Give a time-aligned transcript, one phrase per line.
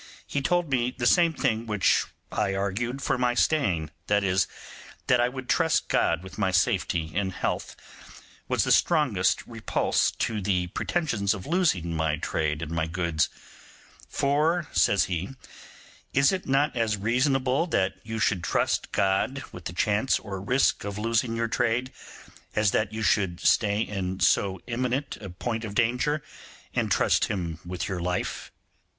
[0.25, 4.47] He told me the same thing which I argued for my staying, viz.,
[5.05, 7.75] that I would trust God with my safety and health,
[8.47, 13.29] was the strongest repulse to my pretensions of losing my trade and my goods;
[14.09, 15.35] 'for', says he,
[16.15, 20.83] 'is it not as reasonable that you should trust God with the chance or risk
[20.83, 21.93] of losing your trade,
[22.55, 26.23] as that you should stay in so eminent a point of danger,
[26.73, 28.51] and trust Him with your life?